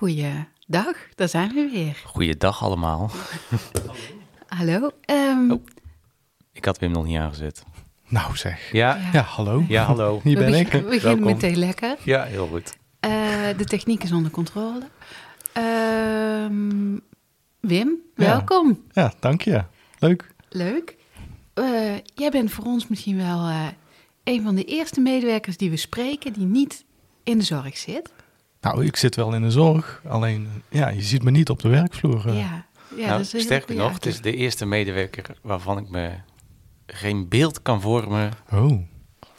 [0.00, 2.02] Goeiedag, daar zijn we weer.
[2.04, 3.10] Goeiedag allemaal.
[4.46, 4.90] Hallo.
[5.04, 5.64] ehm, Oh.
[6.52, 7.64] Ik had Wim nog niet aangezet.
[8.08, 8.72] Nou zeg.
[8.72, 9.64] Ja, Ja, hallo.
[9.68, 10.20] ja hallo.
[10.22, 10.70] Hier we ben ik.
[10.70, 11.96] beg- we beginnen meteen lekker.
[12.04, 12.76] Ja, heel goed.
[13.00, 13.10] Eh,
[13.56, 14.88] de techniek is onder controle.
[15.52, 16.96] Ehm,
[17.60, 18.26] Wim, Ja.
[18.26, 18.82] welkom.
[18.92, 19.64] Ja, dank je.
[19.98, 20.34] Leuk.
[20.48, 20.96] Leuk.
[21.54, 21.64] Eh,
[22.14, 23.66] jij bent voor ons misschien wel eh,
[24.24, 26.84] een van de eerste medewerkers die we spreken die niet
[27.22, 28.12] in de zorg zit.
[28.60, 30.02] Nou, ik zit wel in de zorg.
[30.08, 32.28] Alleen, ja, je ziet me niet op de werkvloer.
[32.28, 32.34] eh.
[32.38, 32.64] Ja,
[32.96, 36.10] ja nou, dat is sterker nog, het is de eerste medewerker waarvan ik me
[36.86, 38.78] geen beeld kan vormen Oh.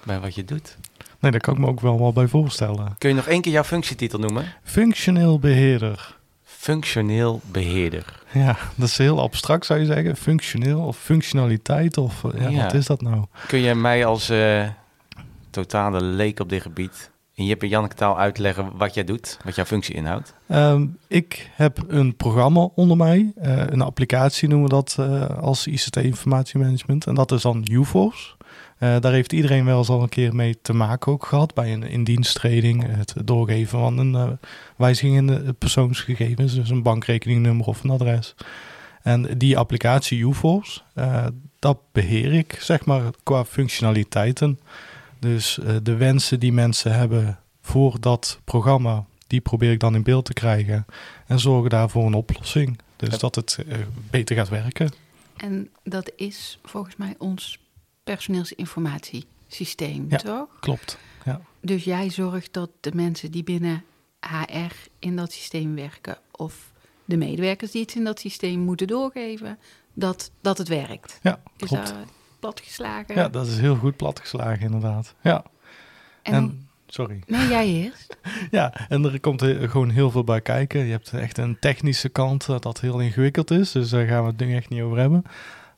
[0.03, 0.77] bij wat je doet.
[1.19, 2.95] Nee, daar kan ik me ook wel wel bij voorstellen.
[2.97, 4.45] Kun je nog één keer jouw functietitel noemen?
[4.64, 6.17] Functioneel beheerder.
[6.44, 8.23] Functioneel beheerder.
[8.33, 10.16] Ja, dat is heel abstract zou je zeggen.
[10.17, 12.64] Functioneel of functionaliteit of eh, ja, Ja.
[12.64, 13.25] wat is dat nou?
[13.47, 14.67] Kun je mij als eh,
[15.49, 19.55] totale leek op dit gebied in Jip en Janneke taal uitleggen wat jij doet, wat
[19.55, 20.33] jouw functie inhoudt?
[20.47, 25.67] Ehm, ik heb een programma onder mij, eh, een applicatie noemen we dat eh, als
[25.67, 27.08] ICT informatiemanagement.
[27.08, 28.36] En dat is dan UFOS.
[28.77, 31.73] Eh, daar heeft iedereen wel eens al een keer mee te maken ook gehad bij
[31.73, 34.39] een indiensttreding, het doorgeven van een
[34.77, 38.36] wijziging in de persoonsgegevens, dus een bankrekeningnummer of een adres.
[39.02, 41.25] En die applicatie UFOS, eh,
[41.59, 44.59] dat beheer ik zeg maar qua functionaliteiten.
[45.21, 50.04] Dus eh, de wensen die mensen hebben voor dat programma, die probeer ik dan in
[50.04, 50.86] beeld te krijgen.
[51.27, 52.80] En zorgen daarvoor een oplossing.
[52.95, 53.17] Dus Ja.
[53.17, 53.77] dat het eh,
[54.09, 54.92] beter gaat werken.
[55.37, 57.59] En dat is volgens mij ons
[58.04, 60.17] personeelsinformatiesysteem, Ja.
[60.17, 60.48] toch?
[60.59, 60.98] Klopt.
[61.26, 61.42] Ja.
[61.61, 63.83] Dus jij zorgt dat de mensen die binnen
[64.20, 66.71] HR in dat systeem werken, of
[67.05, 69.58] de medewerkers die iets in dat systeem moeten doorgeven,
[69.93, 71.20] dat, dat het werkt.
[71.21, 71.88] Ja, Is klopt.
[71.88, 71.95] dat
[72.41, 73.15] platgeslagen?
[73.15, 75.15] Ja, dat is heel goed platgeslagen inderdaad.
[75.21, 75.43] Ja.
[76.21, 77.21] en, En, sorry.
[77.27, 78.17] Nee, jij eerst.
[78.52, 80.85] Ja, en er komt he- gewoon heel veel bij kijken.
[80.85, 83.71] Je hebt echt een technische kant eh, dat heel ingewikkeld is.
[83.71, 85.21] Dus daar gaan we het nu echt niet over hebben.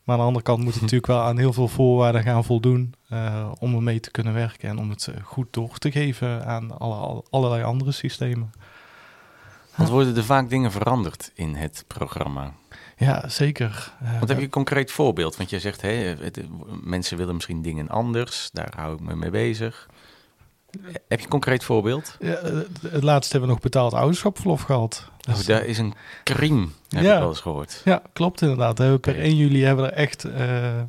[0.03, 2.93] Maar aan de andere kant moet het natuurlijk wel aan heel veel voorwaarden gaan voldoen
[3.09, 6.79] eh, om ermee te kunnen werken en om het eh, goed door te geven aan
[6.79, 8.51] alle, al- allerlei andere systemen.
[9.75, 12.53] Want worden er vaak dingen veranderd in het programma?
[13.03, 13.91] Ja, zeker.
[14.17, 15.35] Want heb je een concreet voorbeeld?
[15.37, 16.41] Want je zegt, het-
[16.83, 19.87] mensen willen misschien dingen anders, daar hou ik me mee bezig.
[21.07, 22.17] Heb je een concreet voorbeeld?
[22.19, 22.39] Ja,
[22.87, 25.07] het laatst hebben we nog betaald ouderschapsverlof gehad.
[25.29, 25.93] Oh, Dus, daar is een
[26.23, 27.13] crime, heb Ja.
[27.13, 27.81] ik wel eens gehoord.
[27.85, 28.77] Ja, klopt inderdaad.
[28.77, 30.81] We hebben per 1 juli hebben we er echt eh,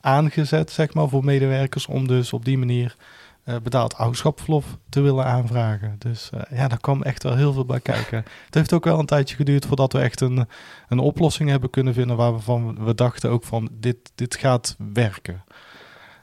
[0.00, 2.96] aangezet, zeg maar, voor medewerkers om dus op die manier
[3.44, 5.96] betaald ouderschapsverlof te willen aanvragen.
[5.98, 8.24] Dus eh, ja, daar kwam echt wel heel veel bij kijken.
[8.44, 10.48] Het heeft ook wel een tijdje geduurd voordat we echt een,
[10.88, 15.44] een oplossing hebben kunnen vinden waarvan we dachten ook van dit, dit gaat werken.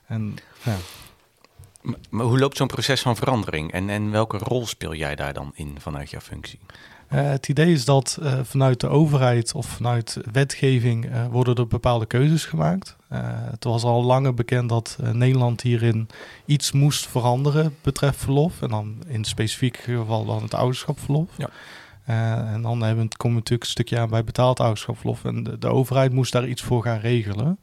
[0.08, 0.76] En ja,
[2.10, 3.72] Maar hoe loopt zo'n proces van verandering?
[3.72, 6.60] En, en welke rol speel jij daar dan in vanuit jouw functie?
[7.08, 11.68] Eh, het idee is dat eh, vanuit de overheid of vanuit wetgeving eh, worden er
[11.68, 12.97] bepaalde keuzes gemaakt.
[13.07, 16.07] Eh, het was al langer bekend dat eh, Nederland hierin
[16.45, 18.62] iets moest veranderen betreft verlof.
[18.62, 21.30] En dan in het specifieke geval dan het ouderschapsverlof.
[21.38, 21.50] Ja.
[22.04, 25.25] Eh, en dan hebben, we natuurlijk een stukje aan bij betaald ouderschapsverlof.
[25.25, 27.59] En de, de overheid moest daar iets voor gaan regelen.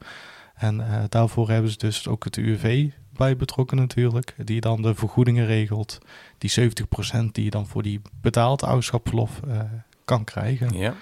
[0.54, 4.34] En daarvoor hebben ze dus ook het UWV bij betrokken natuurlijk.
[4.44, 5.98] Die dan de vergoedingen regelt
[6.38, 9.60] die 70% die je dan voor die betaald ouderschapsverlof eh,
[10.04, 10.78] kan krijgen.
[10.78, 10.94] Ja.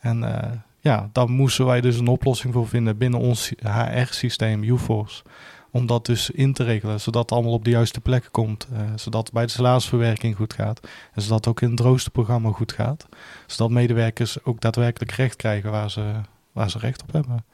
[0.00, 5.22] En ja, daar moesten wij dus een oplossing voor vinden binnen ons HR-systeem, UFOS.
[5.70, 8.66] Om dat dus in te regelen, zodat het allemaal op de juiste plekken komt.
[8.72, 10.80] eh, zodat het bij de salarisverwerking goed gaat.
[11.12, 13.06] En zodat het ook in het roosterprogramma goed gaat.
[13.46, 16.12] Zodat medewerkers ook daadwerkelijk recht krijgen waar ze,
[16.52, 17.44] waar ze recht op hebben.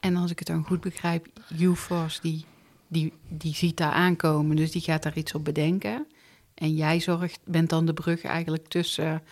[0.00, 1.26] En als ik het dan goed begrijp,
[1.58, 2.44] UForce die,
[2.88, 6.06] die, die ziet daar aankomen, dus die gaat daar iets op bedenken.
[6.54, 9.22] En jij zorgt, bent dan de brug eigenlijk tussen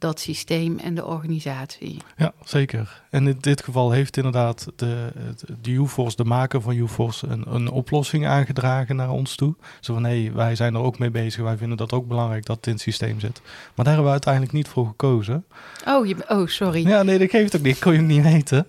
[0.00, 1.96] dat systeem en de organisatie.
[2.16, 3.02] Ja, zeker.
[3.10, 5.12] En in dit geval heeft inderdaad de,
[5.60, 9.54] de UFOS, de maker van UFOS, een, een oplossing aangedragen naar ons toe.
[9.80, 11.42] Zo van, hé, wij zijn er ook mee bezig.
[11.42, 13.40] Wij vinden dat ook belangrijk dat het in het systeem zit.
[13.44, 15.44] Maar daar hebben we uiteindelijk niet voor gekozen.
[15.86, 16.86] Oh, je, oh sorry.
[16.88, 17.78] Ja, nee, dat geeft ook niet.
[17.78, 18.66] Kon je hem niet weten.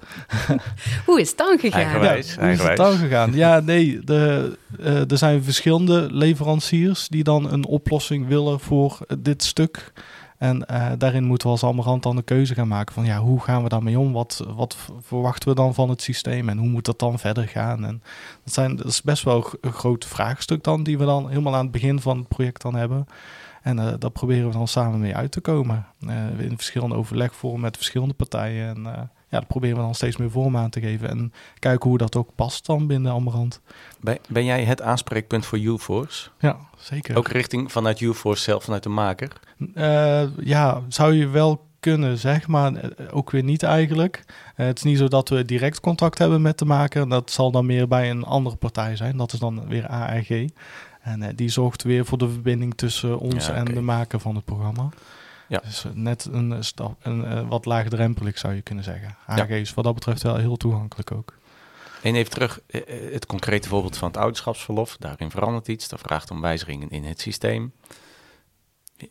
[1.05, 1.81] Hoe is het dan gegaan?
[1.81, 3.33] Eigenwijs, ja, hoe is het dan gegaan?
[3.33, 9.43] Ja, nee, de, uh, er zijn verschillende leveranciers die dan een oplossing willen voor dit
[9.43, 9.93] stuk.
[10.41, 13.39] En uh, daarin moeten we als Amarant dan de keuze gaan maken van ja, hoe
[13.39, 14.11] gaan we daarmee om?
[14.11, 17.85] Wat, wat verwachten we dan van het systeem en hoe moet dat dan verder gaan?
[17.85, 18.01] En
[18.43, 21.63] dat, zijn, dat is best wel een groot vraagstuk dan, die we dan helemaal aan
[21.63, 23.05] het begin van het project dan hebben.
[23.61, 25.85] En uh, daar proberen we dan samen mee uit te komen.
[25.99, 28.85] Uh, in verschillende overlegvormen met verschillende partijen.
[28.85, 31.09] En ja, daar proberen we dan steeds meer vorm aan te geven.
[31.09, 33.61] En kijken hoe dat ook past dan binnen Amarant.
[33.99, 36.29] Ben, ben jij het aanspreekpunt voor UForce?
[36.39, 37.17] Ja, zeker.
[37.17, 39.39] Ook richting vanuit UForce zelf, vanuit de maker?
[39.75, 42.73] Uh, ja, zou je wel kunnen zeggen, maar
[43.11, 44.23] ook weer niet eigenlijk.
[44.27, 47.09] Uh, het is niet zo dat we direct contact hebben met de maker.
[47.09, 49.17] Dat zal dan meer bij een andere partij zijn.
[49.17, 50.29] Dat is dan weer ARG.
[51.01, 53.63] En uh, die zorgt weer voor de verbinding tussen ons ja, okay.
[53.63, 54.89] en de maker van het programma.
[55.51, 55.59] Ja.
[55.59, 59.15] Dus net een, stap, een wat laagdrempelig zou je kunnen zeggen.
[59.49, 61.33] Is wat dat betreft wel heel toegankelijk ook.
[62.01, 62.59] En even terug,
[63.11, 64.97] het concrete voorbeeld van het ouderschapsverlof.
[64.99, 65.87] Daarin verandert iets.
[65.87, 67.73] Dat vraagt om wijzigingen in het systeem.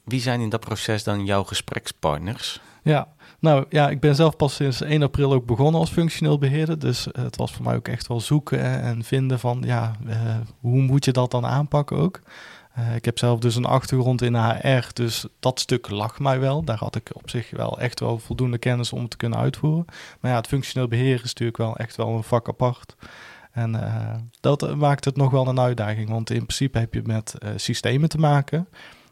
[0.04, 2.60] Wie zijn in dat proces dan jouw gesprekspartners?
[2.82, 3.08] Ja,
[3.38, 6.78] nou ja, ik ben zelf pas sinds 1 april ook begonnen als functioneel beheerder.
[6.78, 9.96] Dus het was voor mij ook echt wel zoeken en vinden van, ja,
[10.60, 12.20] hoe moet je dat dan aanpakken ook?
[12.80, 16.64] Uh, ik heb zelf dus een achtergrond in HR, dus dat stuk lag mij wel.
[16.64, 19.84] Daar had ik op zich wel echt wel voldoende kennis om te kunnen uitvoeren.
[20.20, 22.96] Maar ja, het functioneel beheer is natuurlijk wel echt wel een vak apart.
[23.52, 23.80] En
[24.40, 28.18] dat maakt het nog wel een uitdaging, want in principe heb je met systemen te
[28.18, 28.68] maken...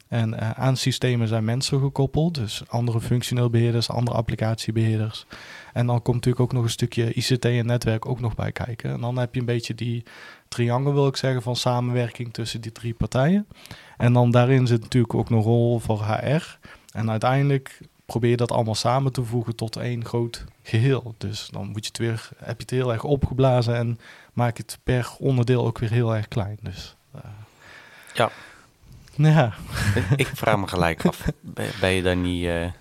[0.07, 5.25] En aan systemen zijn mensen gekoppeld, dus andere functioneel beheerders, andere applicatiebeheerders.
[5.73, 8.91] En dan komt natuurlijk ook nog een stukje ICT en netwerk ook nog bij kijken.
[8.91, 10.03] En dan heb je een beetje die
[10.49, 13.47] triangel, wil ik zeggen, van samenwerking tussen die drie partijen.
[13.97, 16.57] En dan daarin zit natuurlijk ook een rol voor HR.
[16.91, 21.15] En uiteindelijk probeer je dat allemaal samen te voegen tot één groot geheel.
[21.17, 23.99] Dus dan moet je het weer, heb je het heel erg opgeblazen en
[24.33, 26.57] maak het per onderdeel ook weer heel erg klein.
[26.61, 27.21] Dus, uh,
[28.13, 28.31] ja.
[29.15, 29.53] Ja.
[30.15, 31.25] Ik vraag me gelijk af,
[31.79, 32.71] ben je dan niet uh,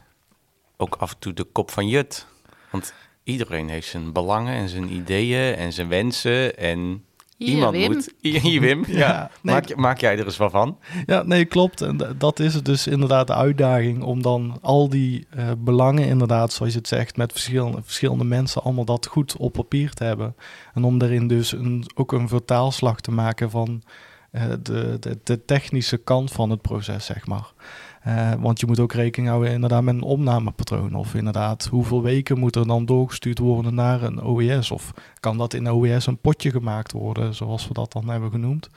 [0.76, 2.26] ook af en toe de kop van Jut?
[2.70, 7.04] Want iedereen heeft zijn belangen en zijn ideeën en zijn wensen en
[7.38, 7.92] Hier, iemand Wim.
[7.92, 8.14] moet...
[8.20, 8.98] Hier, Wim, ja.
[8.98, 9.54] Ja, nee.
[9.54, 10.78] maak, maak jij er eens wat van?
[11.06, 11.80] Ja, nee, klopt.
[11.80, 16.52] En dat is het dus inderdaad de uitdaging om dan al die eh, belangen inderdaad,
[16.52, 20.36] zoals je het zegt, met verschillende, verschillende mensen allemaal dat goed op papier te hebben.
[20.74, 23.82] En om daarin dus een, ook een vertaalslag te maken van
[24.32, 27.52] uh, de, de, de technische kant van het proces, zeg maar.
[28.06, 30.94] Uh, want je moet ook rekening houden inderdaad met een opnamepatroon.
[30.94, 34.70] Of inderdaad, hoeveel weken moet er dan doorgestuurd worden naar een OES?
[34.70, 38.30] Of kan dat in de OES een potje gemaakt worden, zoals we dat dan hebben
[38.30, 38.70] genoemd?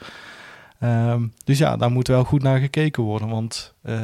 [0.84, 3.28] Um, dus ja, daar moet wel goed naar gekeken worden.
[3.28, 3.94] Want uh,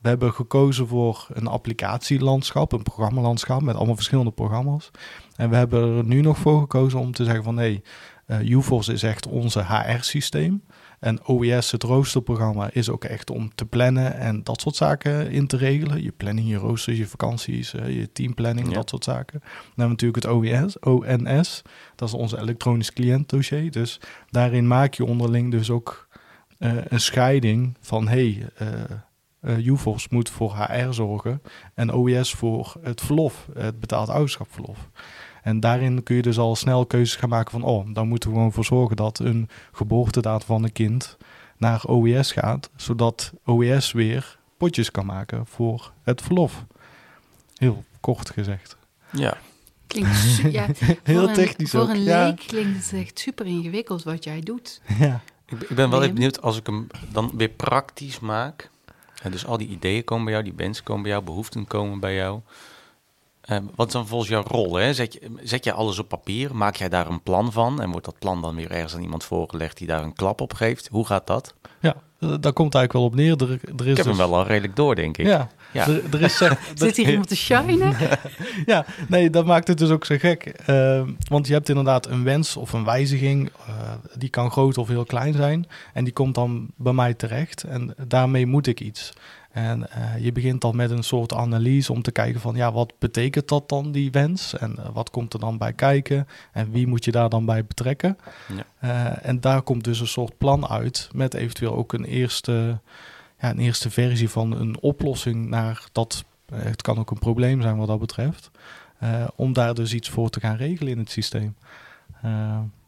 [0.00, 4.90] we hebben gekozen voor een applicatielandschap, een programmalandschap met allemaal verschillende programma's.
[5.36, 7.82] En we hebben er nu nog voor gekozen om te zeggen van nee,
[8.26, 10.62] uh, UFOS is echt onze HR-systeem.
[11.00, 15.46] En OES, het roosterprogramma, is ook echt om te plannen en dat soort zaken in
[15.46, 16.02] te regelen.
[16.02, 18.74] Je planning, je roosters, je vakanties, uh, je teamplanning, ja.
[18.74, 19.40] dat soort zaken.
[19.40, 21.62] Dan hebben we natuurlijk het OES, ONS,
[21.96, 23.70] dat is onze elektronisch cliëntdossier.
[23.70, 26.08] Dus daarin maak je onderling dus ook
[26.58, 28.46] uh, een scheiding van hey,
[29.42, 31.42] uh, UFOS moet voor HR zorgen
[31.74, 34.88] en OES voor het verlof, het betaald ouderschapverlof.
[35.42, 38.34] En daarin kun je dus al snel keuzes gaan maken van, oh, dan moeten we
[38.34, 41.16] gewoon voor zorgen dat een geboortedatum van een kind
[41.56, 46.64] naar OES gaat, zodat OES weer potjes kan maken voor het verlof.
[47.56, 48.76] Heel kort gezegd.
[49.12, 49.38] Ja.
[49.86, 50.66] Klinkt ja,
[51.02, 51.86] Heel voor technisch een, ook.
[51.86, 52.24] Voor een ja.
[52.24, 54.80] leek klinkt het echt super ingewikkeld wat jij doet.
[54.98, 55.20] Ja.
[55.46, 58.70] Ik, ik ben wel even benieuwd als ik hem dan weer praktisch maak.
[59.26, 62.00] Uh, dus al die ideeën komen bij jou, die wensen komen bij jou, behoeften komen
[62.00, 62.40] bij jou.
[63.50, 64.74] Uh, wat is dan volgens jouw rol?
[64.74, 64.94] Hè?
[64.94, 66.56] Zet, je, zet je alles op papier?
[66.56, 67.82] Maak jij daar een plan van?
[67.82, 70.54] En wordt dat plan dan weer ergens aan iemand voorgelegd die daar een klap op
[70.54, 70.88] geeft?
[70.88, 71.54] Hoe gaat dat?
[71.80, 73.32] Ja, daar komt eigenlijk wel op neer.
[73.32, 74.06] Er, er is ik heb dus...
[74.06, 75.26] hem wel al redelijk door, denk ik.
[75.26, 75.86] Ja, Ja.
[75.86, 77.96] Er, er is zeg, Zit hier iemand te shinen?
[78.66, 80.62] ja, nee, dat maakt het dus ook zo gek.
[80.66, 83.50] Uh, want je hebt inderdaad een wens of een wijziging.
[83.68, 83.74] Uh,
[84.14, 85.66] die kan groot of heel klein zijn.
[85.92, 87.62] En die komt dan bij mij terecht.
[87.62, 89.12] En daarmee moet ik iets.
[89.50, 92.92] En eh, je begint dan met een soort analyse om te kijken van ja, wat
[92.98, 94.58] betekent dat dan, die wens?
[94.58, 96.28] En eh, wat komt er dan bij kijken?
[96.52, 98.18] En wie moet je daar dan bij betrekken?
[98.48, 98.64] Ja.
[98.78, 102.80] Eh, en daar komt dus een soort plan uit met eventueel ook een eerste,
[103.40, 106.24] ja, een eerste versie van een oplossing naar dat.
[106.54, 108.50] het kan ook een probleem zijn wat dat betreft.
[109.36, 111.56] om daar dus iets voor te gaan regelen in het systeem.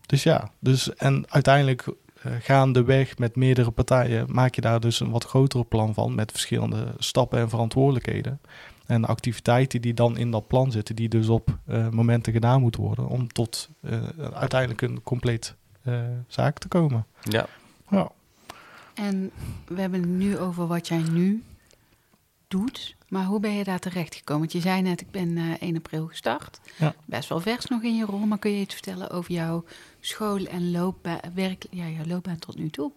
[0.06, 1.86] Dus ja, dus en uiteindelijk
[2.24, 6.94] gaandeweg met meerdere partijen maak je daar dus een wat grotere plan van met verschillende
[6.98, 8.40] stappen en verantwoordelijkheden.
[8.86, 12.80] En activiteiten die dan in dat plan zitten, die dus op eh, momenten gedaan moeten
[12.80, 14.02] worden om tot eh,
[14.32, 17.06] uiteindelijk een compleet eh, zaak te komen.
[17.22, 17.46] Ja.
[17.90, 18.10] Ja.
[18.94, 19.30] En
[19.66, 21.42] we hebben het nu over wat jij nu
[22.48, 22.96] doet.
[23.08, 24.42] Maar hoe ben je daar terecht gekomen?
[24.42, 26.60] Want je zei net, ik ben eh 1 april gestart.
[26.78, 26.94] Ja.
[27.04, 28.18] Best wel vers nog in je rol.
[28.18, 29.64] Maar kun je iets vertellen over jouw
[30.04, 32.92] school en loopbaan, werk, ja, jouw loopbaan tot nu toe?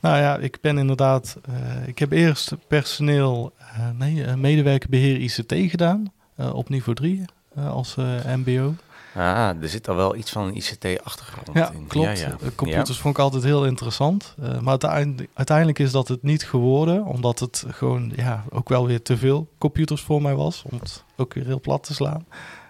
[0.00, 1.36] Nou ja, ik ben inderdaad.
[1.48, 7.24] eh, ik heb eerst personeel, eh, nee, eh, medewerkerbeheer ICT gedaan eh, op niveau 3
[7.54, 8.04] eh, als eh,
[8.36, 8.74] MBO.
[9.14, 11.86] Ah, er zit al wel iets van een ICT-achtergrond Ja, in.
[11.86, 12.18] klopt.
[12.18, 12.50] Ja, ja.
[12.54, 14.34] Computers vond ik altijd heel interessant.
[14.42, 18.86] Eh, maar uiteindelijk, uiteindelijk is dat het niet geworden, omdat het gewoon ja, ook wel
[18.86, 22.26] weer te veel computers voor mij was, om het ook weer heel plat te slaan.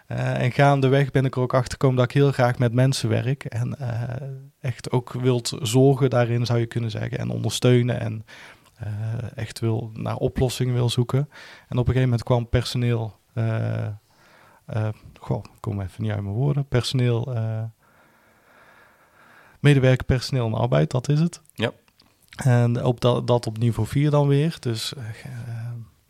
[0.06, 3.08] Eh, en gaandeweg ben ik er ook achter gekomen dat ik heel graag met mensen
[3.08, 3.44] werk.
[3.44, 4.28] En eh,
[4.60, 7.18] echt ook wilt zorgen daarin, zou je kunnen zeggen.
[7.18, 8.24] En ondersteunen en
[8.74, 8.88] eh,
[9.34, 11.18] echt wil naar oplossingen wil zoeken.
[11.68, 13.16] En op een gegeven moment kwam personeel...
[15.20, 16.68] goh, ik kom even niet uit mijn woorden.
[16.68, 17.36] Personeel...
[19.60, 21.40] medewerker personeel en arbeid, dat is het.
[21.52, 21.72] Ja.
[22.44, 24.56] En op dat, dat op niveau 4 dan weer.
[24.60, 24.92] Dus,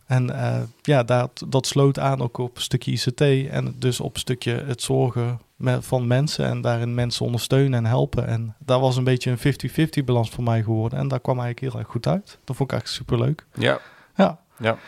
[0.07, 4.15] en eh, ja, dat, dat sloot aan ook op een stukje ICT en dus op
[4.15, 5.41] een stukje het zorgen
[5.81, 8.27] van mensen en daarin mensen ondersteunen en helpen.
[8.27, 11.73] En daar was een beetje een 50-50 balans voor mij geworden en daar kwam eigenlijk
[11.73, 12.39] heel erg goed uit.
[12.45, 13.47] Dat vond ik eigenlijk superleuk.
[13.55, 13.81] Ja.
[14.17, 14.39] Ja.
[14.59, 14.79] Ja.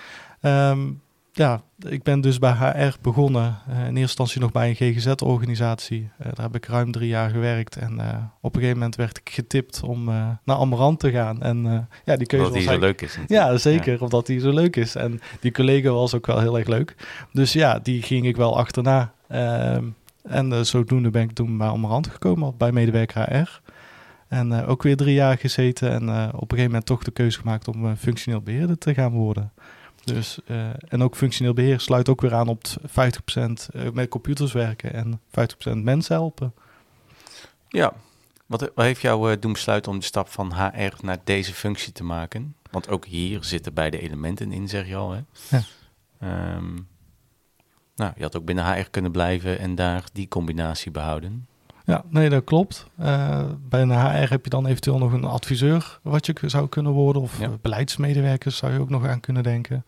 [0.41, 0.89] Ehm,
[1.37, 3.59] ja, ik ben dus bij HR begonnen.
[3.69, 6.11] eh, in eerste instantie nog bij een GGZ-organisatie.
[6.19, 7.77] Eh, daar heb ik ruim drie jaar gewerkt.
[7.77, 10.05] En eh, op een gegeven moment werd ik getipt om
[10.45, 11.43] naar Amarant te gaan.
[11.43, 13.17] En ja, die keuze Omdat was die zo leuk is.
[13.17, 13.51] natuurlijk.
[13.51, 14.03] Ja, zeker.
[14.03, 14.95] Omdat die zo leuk is.
[14.95, 16.95] En die collega was ook wel heel erg leuk.
[17.33, 19.13] Dus ja, die ging ik wel achterna.
[19.29, 19.85] Ehm,
[20.23, 23.61] en zodoende ben ik toen bij Amarant gekomen, bij medewerker HR.
[24.29, 25.91] En ook weer drie jaar gezeten.
[25.91, 29.53] En op een gegeven moment toch de keuze gemaakt om functioneel beheerder te gaan worden.
[30.15, 34.09] Dus, eh, en ook functioneel beheer sluit ook weer aan op het 50% eh, met
[34.09, 36.55] computers werken en 50% mensen helpen.
[37.69, 37.93] Ja.
[38.47, 41.93] Wat, wat heeft jou eh, doen besluiten om de stap van HR naar deze functie
[41.93, 42.57] te maken?
[42.71, 45.11] Want ook hier zitten beide elementen in, zeg je al.
[45.11, 45.21] Hè?
[45.49, 45.63] Ja.
[46.19, 46.75] Ehm,
[47.95, 51.49] nou, je had ook binnen HR kunnen blijven en daar die combinatie behouden.
[51.87, 52.87] Ja, nee, dat klopt.
[52.97, 56.93] Eh, bij een HR heb je dan eventueel nog een adviseur wat je zou kunnen
[56.93, 57.23] worden.
[57.23, 57.51] Of Ja.
[57.61, 59.85] beleidsmedewerkers zou je ook nog aan kunnen denken.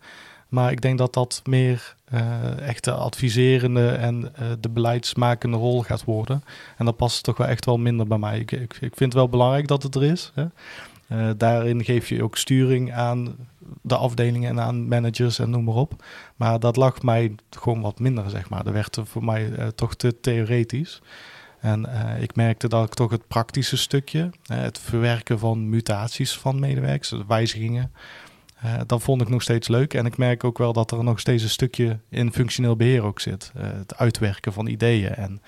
[0.49, 5.81] Maar ik denk dat dat meer eh echt de adviserende en eh, de beleidsmakende rol
[5.81, 6.43] gaat worden.
[6.77, 8.39] En dat past toch wel echt wel minder bij mij.
[8.39, 10.31] Ik, ik, ik vind het wel belangrijk dat het er is.
[10.35, 10.45] Hè.
[11.07, 13.35] Eh, daarin geef je ook sturing aan
[13.81, 16.03] de afdelingen en aan managers en noem maar op.
[16.35, 18.63] Maar dat lag mij gewoon wat minder, zeg maar.
[18.63, 21.01] Dat werd er voor mij toch te theoretisch.
[21.59, 26.59] En eh, ik merkte dat ik toch het praktische stukje, het verwerken van mutaties van
[26.59, 27.91] medewerkers, de wijzigingen,
[28.55, 29.93] eh, dat vond ik nog steeds leuk.
[29.93, 33.19] En ik merk ook wel dat er nog steeds een stukje in functioneel beheer ook
[33.19, 33.51] zit.
[33.55, 35.41] Eh, het uitwerken van ideeën en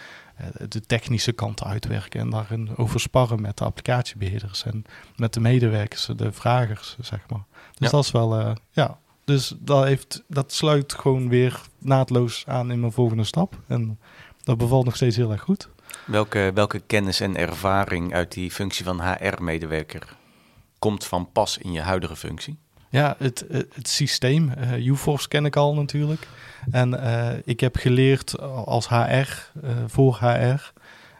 [0.70, 2.20] de technische kant uitwerken.
[2.20, 4.84] En daarin over sparren met de applicatiebeheerders en
[5.16, 7.44] met de medewerkers, de vragers, zeg maar.
[7.52, 7.90] Dus Ja.
[7.90, 8.98] dat is wel, ja.
[9.26, 13.60] Dus dat, heeft, dat sluit gewoon weer naadloos aan in mijn volgende stap.
[13.68, 14.00] En
[14.44, 15.70] dat bevalt nog steeds heel erg goed.
[16.06, 20.16] Welke, welke kennis en ervaring uit die functie van HR-medewerker
[20.80, 22.58] komt van pas in je huidige functie?
[22.90, 24.52] Ja, het, het, systeem.
[24.78, 26.28] UForce ken ik al natuurlijk.
[26.72, 29.28] En eh, ik heb geleerd als HR, eh,
[29.88, 30.72] voor HR.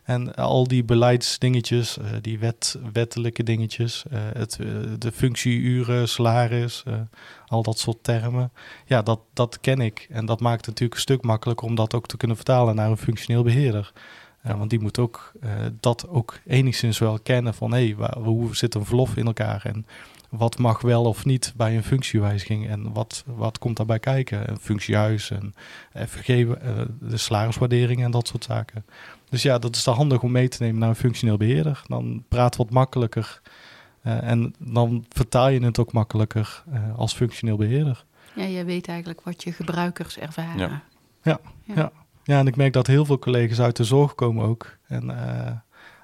[0.04, 4.58] En al die beleidsdingetjes, die wet, wettelijke dingetjes, het,
[4.98, 6.84] de functieuren, salaris,
[7.48, 8.52] al dat soort termen.
[8.86, 10.08] Ja, dat, dat ken ik.
[10.10, 12.90] En dat maakt het natuurlijk een stuk makkelijker om dat ook te kunnen vertalen naar
[12.90, 13.92] een functioneel beheerder.
[14.42, 18.56] Eh, want die moet ook eh, dat ook enigszins wel kennen van hé, hey, hoe
[18.56, 19.86] zit een verlof in elkaar en
[20.32, 24.50] wat mag wel of niet bij een functiewijziging en wat, wat komt daarbij kijken?
[24.50, 25.54] Een functiehuis en
[26.08, 26.46] FG, eh,
[27.00, 28.86] de salariswaardering en dat soort zaken.
[29.30, 31.82] Dus ja, dat is dan handig om mee te nemen naar een functioneel beheerder.
[31.88, 33.42] Dan praat wat makkelijker
[34.02, 38.06] eh, en dan vertaal je het ook makkelijker eh, als functioneel beheerder.
[38.36, 40.82] Ja, jij weet eigenlijk wat je gebruikers ervaren.
[41.24, 41.40] Ja.
[41.64, 41.92] Ja,
[42.24, 44.78] en ik merk dat heel veel collega's uit de zorg komen ook.
[44.88, 45.52] En eh,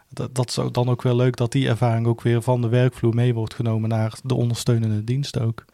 [0.09, 2.69] dat, dat is ook dan ook wel leuk dat die ervaring ook weer van de
[2.69, 5.65] werkvloer mee wordt genomen naar de ondersteunende dienst ook.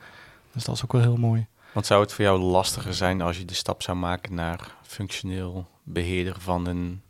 [0.52, 1.48] Dus dat is ook wel heel mooi.
[1.74, 5.68] Want zou het voor jou lastiger zijn als je de stap zou maken naar functioneel
[5.84, 7.02] beheerder van een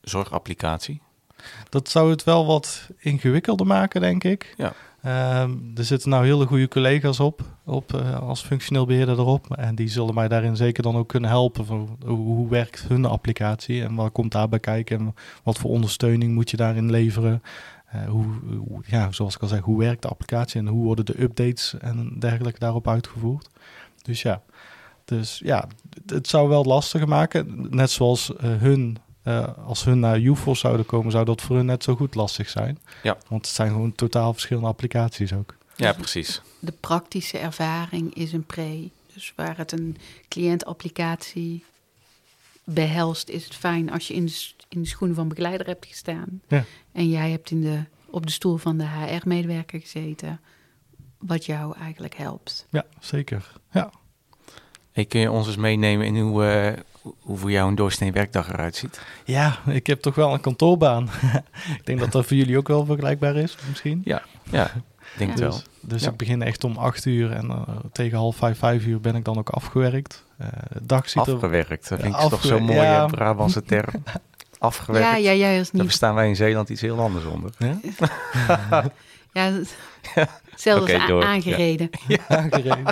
[0.00, 1.00] zorgapplicatie?
[1.68, 4.54] Dat zou het wel wat ingewikkelder maken, denk ik.
[4.56, 4.72] Ja.
[5.02, 9.56] Ehm, er zitten nou hele goede collega's op, op eh, als functioneel beheerder erop.
[9.56, 11.66] En die zullen mij daarin zeker dan ook kunnen helpen.
[11.66, 16.50] Van hoe, werkt hun applicatie en wat komt daarbij kijken en wat voor ondersteuning moet
[16.50, 17.42] je daarin leveren.
[17.86, 18.26] Eh, hoe,
[18.86, 22.16] ja, zoals ik al zeg, hoe werkt de applicatie en hoe worden de updates en
[22.18, 23.48] dergelijke daarop uitgevoerd.
[24.02, 24.42] Dus ja,
[25.04, 27.66] dus ja, het- het zou wel lastiger maken.
[27.70, 28.96] Net zoals eh, hun,
[29.28, 32.48] eh, als hun naar UFOS zouden komen, zou dat voor hun net zo goed lastig
[32.48, 32.78] zijn.
[33.02, 33.18] Ja.
[33.28, 35.56] Want het zijn gewoon totaal verschillende applicaties ook.
[35.76, 36.42] Ja, precies.
[36.58, 38.90] De praktische ervaring is een pre.
[39.14, 39.96] Dus waar het een
[40.28, 41.64] cliëntapplicatie
[42.64, 46.40] behelst, is het fijn als je in de, in de schoenen van begeleider hebt gestaan.
[46.48, 46.64] Ja.
[46.92, 50.40] En jij hebt in de, op de stoel van de HR-medewerker gezeten,
[51.18, 52.66] wat jou eigenlijk helpt.
[52.70, 53.52] Ja, zeker.
[53.72, 53.90] Ja.
[54.92, 58.12] Hey, kun je ons eens meenemen in hoe, eh, hoe- hoe voor jou een doorsnee
[58.12, 59.00] werkdag eruit ziet?
[59.24, 61.08] ja, ik heb toch wel een kantoorbaan.
[61.78, 64.00] ik denk dat dat voor jullie ook wel vergelijkbaar is, misschien.
[64.04, 65.44] Ja, ik denk het Ja.
[65.48, 65.54] wel.
[65.56, 66.10] Dus, dus Ja.
[66.10, 67.62] ik begin echt om acht uur en eh,
[67.92, 70.24] tegen half vijf, vijf uur ben ik dan ook afgewerkt.
[70.38, 71.34] Eh de dag ziet er...
[71.34, 73.06] Afgewerkt, dat vind ik Ja, toch zo'n afgewerkt, mooie ja.
[73.06, 74.02] Brabantse term.
[74.58, 75.06] Afgewerkt.
[75.08, 75.82] Ja, ja, jij als Daar niet.
[75.90, 77.50] verstaan wij in Zeeland iets heel anders onder.
[77.58, 77.78] Ja?
[79.32, 79.52] Ja,
[80.16, 81.90] a- aangereden.
[82.28, 82.84] Aangereden.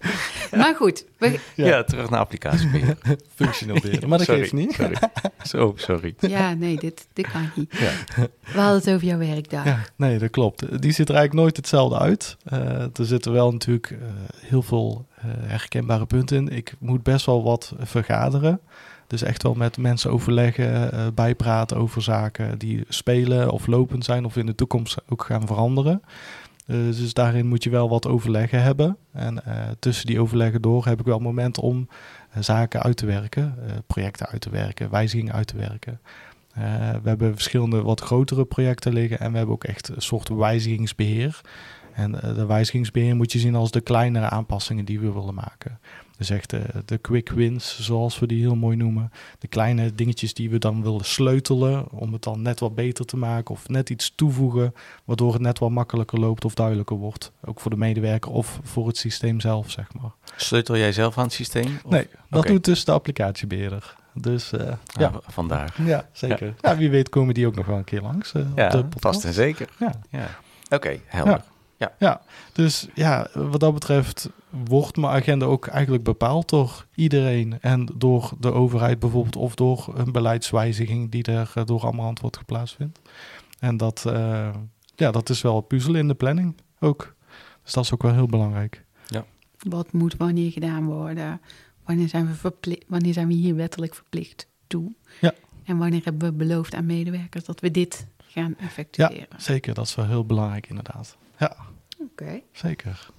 [0.56, 1.84] Maar goed, we, Ja, Ja.
[1.84, 2.96] terug naar applicatiebeheer.
[3.34, 4.08] Functioneel beheerder.
[4.08, 4.72] Maar dat Sorry, geeft niet.
[4.72, 4.94] Sorry.
[5.44, 6.14] Zo, sorry.
[6.18, 7.76] ja, nee, dit, dit kan niet.
[7.78, 7.90] Ja.
[8.52, 9.64] We hadden het over jouw werkdag.
[9.64, 10.82] Ja, nee, dat klopt.
[10.82, 12.36] Die ziet er eigenlijk nooit hetzelfde uit.
[12.44, 13.98] Eh, er zitten wel natuurlijk eh,
[14.36, 16.48] heel veel eh, herkenbare punten in.
[16.56, 18.60] Ik moet best wel wat vergaderen.
[19.06, 24.24] Dus echt wel met mensen overleggen, eh, bijpraten over zaken die spelen of lopend zijn
[24.24, 26.02] of in de toekomst ook gaan veranderen.
[26.68, 28.96] Eh, dus daarin moet je wel wat overleggen hebben.
[29.12, 31.88] En eh, tussen die overleggen door heb ik wel momenten om
[32.30, 33.54] eh, zaken uit te werken,
[33.86, 36.00] projecten uit te werken, wijzigingen uit te werken.
[37.02, 41.40] We hebben verschillende wat grotere projecten liggen en we hebben ook echt een soort wijzigingsbeheer.
[41.98, 45.78] En eh, de wijzigingsbeheer moet je zien als de kleinere aanpassingen die we willen maken.
[46.16, 49.10] Dus echt de, de quick wins, zoals we die heel mooi noemen.
[49.38, 53.16] De kleine dingetjes die we dan willen sleutelen om het dan net wat beter te
[53.16, 57.32] maken of net iets toevoegen, waardoor het net wat makkelijker loopt of duidelijker wordt.
[57.44, 60.10] Ook voor de medewerker of voor het systeem zelf, zeg maar.
[60.36, 61.78] Sleutel jij zelf aan het systeem?
[61.84, 63.96] Of- Nee, dat doet dus de applicatiebeheerder.
[64.14, 65.10] Dus eh, Ah, ja.
[65.12, 65.74] v- vandaar.
[65.84, 66.54] ja, zeker.
[66.60, 66.76] Ja.
[66.76, 68.32] wie weet komen die ook nog wel een keer langs.
[68.32, 69.00] eh, op de Ja, podcast.
[69.00, 69.68] vast en zeker.
[69.78, 69.92] Ja.
[70.10, 70.28] Ja.
[70.70, 71.42] Oké, helder.
[71.98, 72.20] Ja,
[72.52, 78.32] dus ja, wat dat betreft wordt mijn agenda ook eigenlijk bepaald door iedereen en door
[78.40, 83.00] de overheid bijvoorbeeld of door een beleidswijziging die er eh, door Amarant wordt geplaatst vindt.
[83.58, 84.54] En dat, eh,
[84.96, 87.14] ja, dat is wel puzzelen in de planning ook.
[87.62, 88.84] Dus dat is ook wel heel belangrijk.
[89.58, 91.40] Wat moet wanneer gedaan worden?
[91.84, 94.92] Wanneer zijn we, verpli- wanneer zijn we hier wettelijk verplicht toe?
[95.20, 95.32] Ja.
[95.64, 99.26] En wanneer hebben we beloofd aan medewerkers dat we dit gaan effectueren?
[99.36, 101.16] Zeker, dat is wel heel belangrijk inderdaad.
[101.38, 101.56] Ja,
[101.98, 102.40] Oké.
[102.52, 103.10] zeker.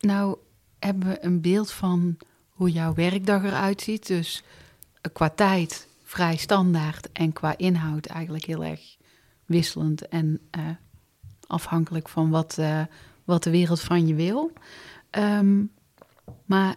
[0.00, 0.36] Nou
[0.78, 2.16] hebben we een beeld van
[2.48, 4.06] hoe jouw werkdag eruit ziet.
[4.06, 4.42] Dus
[5.00, 8.96] eh, qua tijd vrij standaard en qua inhoud eigenlijk heel erg
[9.44, 10.62] wisselend en eh,
[11.46, 12.82] afhankelijk van wat, eh,
[13.24, 14.52] wat de wereld van je wil.
[15.10, 15.62] Ehm,
[16.44, 16.74] maar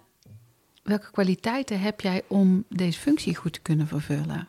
[0.83, 4.47] welke kwaliteiten heb jij om deze functie goed te kunnen vervullen?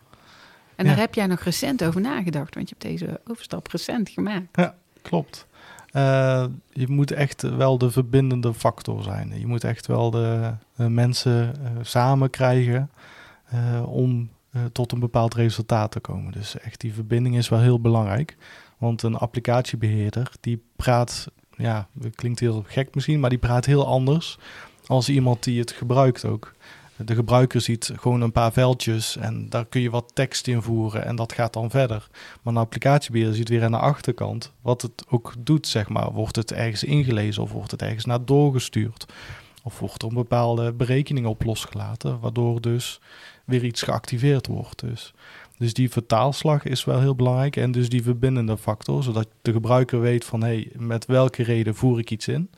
[0.77, 4.57] En daar heb jij nog recent over nagedacht, want je hebt deze overstap recent gemaakt.
[4.57, 5.47] Ja, klopt.
[5.91, 9.39] Eh, je moet echt wel de verbindende factor zijn.
[9.39, 12.91] Je moet echt wel de, de mensen eh, samen krijgen
[13.47, 16.33] eh, om eh, tot een bepaald resultaat te komen.
[16.33, 18.37] Dus echt die verbinding is wel heel belangrijk.
[18.79, 24.39] Want een applicatiebeheerder die praat, ja, klinkt heel gek misschien, maar die praat heel anders
[24.87, 26.55] als iemand die het gebruikt ook.
[27.05, 31.17] De gebruiker ziet gewoon een paar veldjes en daar kun je wat tekst invoeren en
[31.17, 32.09] dat gaat dan verder.
[32.43, 36.13] Maar een applicatiebeheerder ziet weer aan de achterkant wat het ook doet, zeg maar.
[36.13, 39.07] Wordt het ergens ingelezen of wordt het ergens naar doorgestuurd?
[39.63, 43.01] Of wordt er een bepaalde berekening op losgelaten, waardoor dus
[43.45, 44.81] weer iets geactiveerd wordt.
[44.81, 45.15] Dus,
[45.59, 50.01] dus die vertaalslag is wel heel belangrijk en dus die verbindende factor, zodat de gebruiker
[50.01, 52.51] weet van hé, hey, met welke reden voer ik iets in.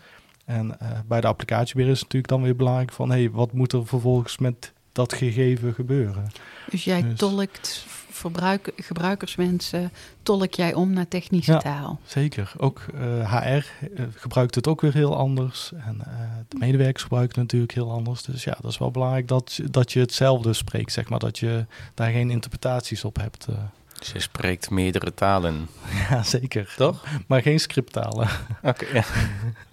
[0.48, 3.52] En eh, bij de applicatiebeheerder is het natuurlijk dan weer belangrijk van hé, hey, wat
[3.52, 6.30] moet er vervolgens met dat gegeven gebeuren?
[6.70, 11.58] Dus jij Dus- tolkt verbruik, gebruikerswensen, tolk jij om naar technische Ja.
[11.58, 12.00] taal.
[12.06, 12.52] Zeker.
[12.56, 15.72] Ook eh, HR eh, gebruikt het ook weer heel anders.
[15.72, 16.12] En eh,
[16.48, 18.22] de medewerkers gebruiken het natuurlijk heel anders.
[18.22, 21.18] Dus ja, dat is wel belangrijk dat, je- dat je hetzelfde spreekt, zeg maar.
[21.18, 23.46] Dat je daar geen interpretaties op hebt.
[23.46, 23.54] eh.
[23.98, 25.68] Dus je spreekt meerdere talen,
[26.11, 26.74] Ja, zeker.
[26.76, 27.04] toch?
[27.26, 28.28] Maar geen scripttalen.
[28.62, 29.04] Oké, ja.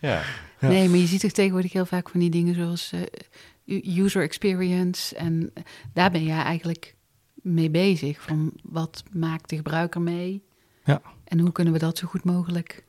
[0.00, 0.22] ja.
[0.60, 0.68] Ja.
[0.68, 2.92] Nee, maar je ziet toch tegenwoordig heel vaak van die dingen zoals
[3.64, 5.16] eh, user experience.
[5.16, 6.94] En eh, daar ben jij eigenlijk
[7.34, 8.20] mee bezig.
[8.20, 10.42] Van wat maakt de gebruiker mee?
[10.84, 11.02] Ja.
[11.24, 12.84] En hoe kunnen we dat zo goed mogelijk?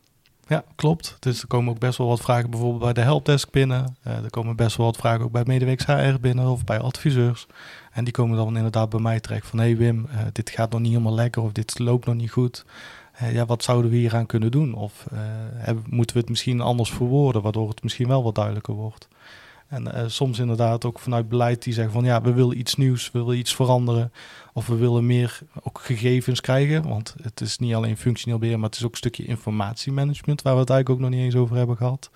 [0.48, 1.18] Ja, klopt.
[1.20, 3.96] Dus er komen ook best wel wat vragen bijvoorbeeld bij de helpdesk binnen.
[4.02, 7.48] Eh, er komen best wel wat vragen ook bij medewerkers HR binnen of bij adviseurs.
[7.92, 9.60] En die komen dan inderdaad bij mij terecht van...
[9.60, 12.32] hé hey Wim, eh, dit gaat nog niet helemaal lekker of dit loopt nog niet
[12.32, 12.66] goed.
[13.14, 14.74] Eh, ja, wat zouden we hier aan kunnen doen?
[14.74, 17.42] Of eh, moeten we het misschien anders verwoorden...
[17.42, 19.08] waardoor het misschien wel wat duidelijker wordt?
[19.68, 22.04] En eh, soms inderdaad ook vanuit beleid die zeggen van...
[22.04, 24.12] ja, we willen iets nieuws, we willen iets veranderen...
[24.56, 26.88] Of we willen meer ook gegevens krijgen.
[26.88, 30.54] Want het is niet alleen functioneel beheer, maar het is ook een stukje informatiemanagement, waar
[30.54, 32.12] we het eigenlijk ook nog niet eens over hebben gehad.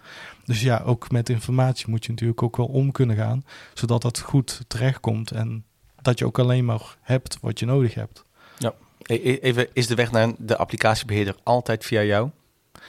[0.46, 4.20] Dus ja, ook met informatie moet je natuurlijk ook wel om kunnen gaan, zodat dat
[4.20, 5.64] goed terechtkomt en
[6.02, 8.26] dat je ook alleen maar hebt wat je nodig hebt.
[8.70, 12.30] E- Even, is de weg naar de applicatiebeheerder altijd via jou?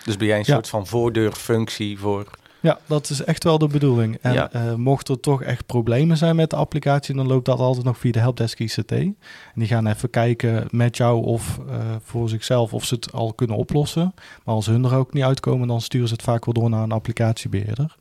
[0.05, 0.53] Dus ben jij een Ja.
[0.55, 2.27] soort van voordeurfunctie voor...
[2.61, 4.19] Ja, dat is echt wel de bedoeling.
[4.21, 4.53] En Ja.
[4.53, 7.99] eh, mocht er toch echt problemen zijn met de applicatie, dan loopt dat altijd nog
[7.99, 8.93] via de helpdesk ICT.
[8.93, 9.17] En
[9.55, 13.57] die gaan even kijken met jou of eh, voor zichzelf of ze het al kunnen
[13.57, 14.15] oplossen.
[14.45, 16.83] Maar als hun er ook niet uitkomen, dan sturen ze het vaak wel door naar
[16.83, 17.97] een applicatiebeheerder.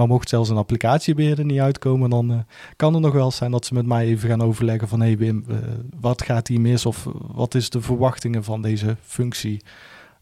[0.00, 2.38] Maar mocht zelfs een applicatiebeheerder niet uitkomen, dan eh,
[2.76, 5.00] kan het nog wel zijn dat ze met mij even gaan overleggen van...
[5.00, 5.56] hé hey Wim, eh,
[6.00, 9.62] wat gaat hier mis of wat is de verwachtingen van deze functie?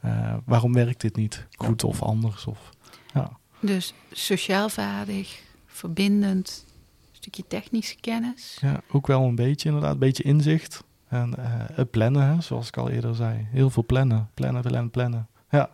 [0.00, 2.46] Eh, waarom werkt dit niet goed of anders?
[2.46, 2.70] Of,
[3.14, 3.30] ja.
[3.60, 6.64] Dus sociaal vaardig, verbindend,
[7.10, 8.58] een stukje technische kennis.
[8.60, 10.84] Ja, ook wel een beetje inderdaad, een beetje inzicht.
[11.08, 13.48] En eh, het plannen, hè, zoals ik al eerder zei.
[13.50, 15.28] Heel veel plannen, plannen, plannen, plannen.
[15.50, 15.70] Ja,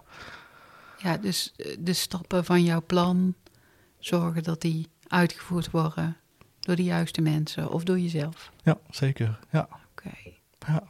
[0.98, 3.34] Ja, dus eh, de stappen van jouw plan
[4.06, 6.16] zorgen dat die uitgevoerd worden
[6.60, 8.50] door de juiste mensen of door jezelf.
[8.62, 9.38] ja zeker.
[9.50, 10.10] Ja, Oké.
[10.66, 10.82] ja.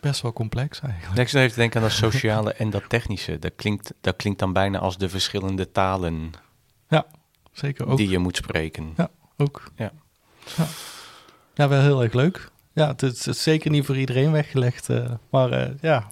[0.00, 1.20] Best wel complex eigenlijk.
[1.20, 3.38] Ik zit even denken aan dat sociale en dat technische.
[3.38, 6.32] Dat klinkt, dat klinkt dan bijna als de verschillende talen
[7.52, 7.96] Zeker ook.
[7.96, 8.92] die je moet spreken.
[8.96, 9.10] Ja.
[9.36, 9.70] ook.
[9.76, 9.92] Ja.
[10.56, 10.66] ja.
[11.54, 12.50] Ja, wel heel erg leuk.
[12.72, 14.88] Ja, het is, het is zeker niet voor iedereen weggelegd.
[14.88, 16.06] eh, maar eh, ja,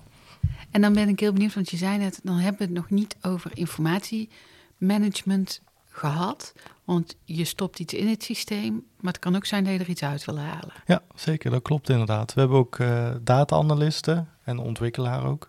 [0.70, 2.90] En dan ben ik heel benieuwd, want je zei net, dan hebben we het nog
[2.90, 5.60] niet over informatiemanagement
[6.00, 6.52] gehad.
[6.84, 9.88] Want je stopt iets in het systeem, maar het kan ook zijn dat je er
[9.88, 10.72] iets uit wil halen.
[10.86, 11.50] Ja, zeker.
[11.50, 12.34] Dat klopt inderdaad.
[12.34, 15.48] We hebben ook eh data-analysten en ontwikkelaar ook.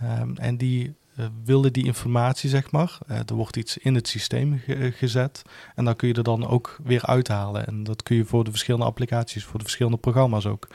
[0.00, 2.98] Ehm, en die eh, willen die informatie, zeg maar.
[3.06, 5.42] eh, er wordt iets in het systeem ge- gezet.
[5.74, 7.66] En dan kun je er dan ook weer uithalen.
[7.66, 10.68] En dat kun je voor de verschillende applicaties, voor de verschillende programma's ook.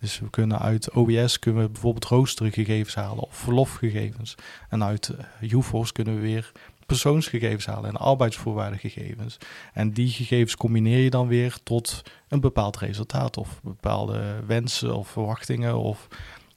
[0.00, 4.34] Dus we kunnen uit OBS kunnen we bijvoorbeeld roostergegevens halen of verlofgegevens.
[4.68, 6.52] En uit UFOS kunnen we weer
[6.90, 9.38] persoonsgegevens halen en arbeidsvoorwaardengegevens.
[9.72, 15.08] En die gegevens combineer je dan weer tot een bepaald resultaat of bepaalde wensen of
[15.08, 16.08] verwachtingen of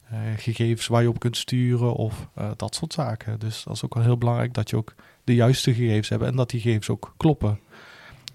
[0.10, 3.40] eh, gegevens waar je op kunt sturen of eh, dat soort zaken.
[3.40, 6.36] Dus dat is ook wel heel belangrijk dat je ook de juiste gegevens hebt en
[6.36, 7.60] dat die gegevens ook kloppen.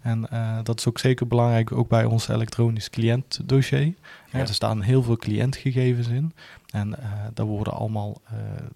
[0.00, 3.94] En eh, dat is ook zeker belangrijk ook bij ons elektronisch cliëntdossier.
[4.32, 4.38] Ja.
[4.38, 6.32] Er staan heel veel cliëntgegevens in
[6.70, 6.94] en
[7.34, 8.20] daar worden allemaal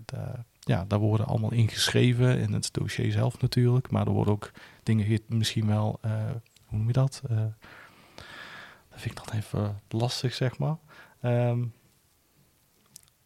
[0.05, 0.19] de,
[0.65, 4.51] ja, daar worden allemaal ingeschreven in het dossier zelf natuurlijk, maar er worden ook
[4.83, 6.11] dingen ge- misschien wel, eh,
[6.67, 7.23] hoe noem je dat?
[7.31, 7.37] Eh,
[8.91, 10.77] dat vind ik dan even lastig, zeg maar.
[11.21, 11.63] Ehm,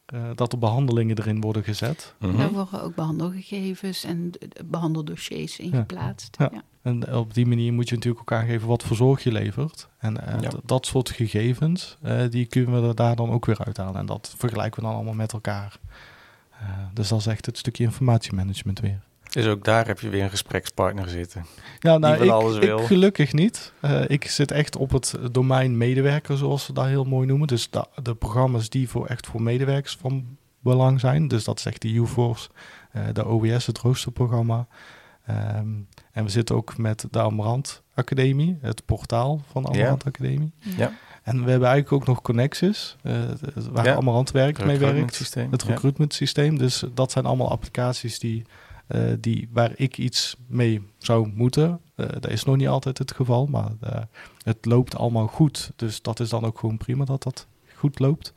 [0.07, 2.15] eh, dat er behandelingen erin worden gezet.
[2.19, 2.37] Mhm.
[2.37, 5.77] Daar worden ook behandelgegevens en de- de behandeldossiers in Ja.
[5.79, 6.37] geplaatst.
[6.39, 6.49] Ja.
[6.53, 6.63] Ja.
[6.83, 9.89] En op die manier moet je natuurlijk ook aangeven wat voor zorg je levert.
[9.99, 10.51] En eh, Ja.
[10.65, 11.99] dat soort gegevens,
[12.31, 14.01] die kunnen we er daar dan ook weer uithalen.
[14.01, 15.79] En dat vergelijken we dan allemaal met elkaar.
[16.61, 19.01] Eh, dus dat is echt het stukje informatiemanagement weer.
[19.31, 21.47] Dus ook daar heb je weer een gesprekspartner zitten.
[21.79, 22.79] Ja, nou, ik, alles ik wil.
[22.79, 23.73] gelukkig niet.
[23.81, 27.47] Eh, ik zit echt op het domein medewerker, zoals ze dat heel mooi noemen.
[27.49, 31.29] Dus da- de programma's die voor echt voor medewerkers van belang zijn.
[31.29, 32.49] Dus dat is echt de UForce,
[32.93, 34.67] eh de OWS, het roosterprogramma.
[35.27, 35.69] Ehm,
[36.13, 39.79] en we zitten ook met de Amarant Academie, het portaal van de Ja.
[39.79, 40.53] Amarant Academie.
[40.59, 40.93] Ja.
[41.27, 43.13] En we hebben eigenlijk ook nog Connexus, eh,
[43.71, 43.95] waar Ja.
[43.97, 45.17] Amarant werkt, mee werkt.
[45.51, 46.59] Het recruitment systeem.
[46.59, 48.43] Dus dat zijn allemaal applicaties die,
[48.87, 51.81] eh, die, waar ik iets mee zou moeten.
[51.95, 54.03] Eh, dat is nog niet altijd het geval, maar eh,
[54.43, 55.71] het loopt allemaal goed.
[55.77, 58.33] Dus dat is dan ook gewoon prima dat dat goed loopt.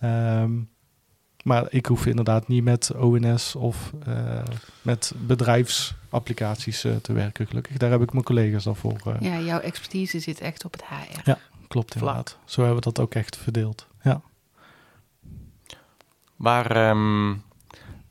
[0.00, 0.50] Ehm,
[1.44, 4.42] maar ik hoef inderdaad niet met ONS of eh,
[4.82, 7.76] met bedrijfsapplicaties eh, te werken, gelukkig.
[7.76, 9.00] Daar heb ik mijn collega's dan voor.
[9.04, 11.20] eh, Ja, jouw expertise zit echt op het HR.
[11.24, 11.38] Ja.
[11.72, 12.00] Klopt Vlak.
[12.08, 12.36] inderdaad.
[12.44, 13.86] Zo hebben we dat ook echt verdeeld.
[14.02, 14.20] Ja.
[16.36, 17.34] Waar, ehm,